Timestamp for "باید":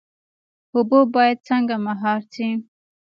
1.13-1.37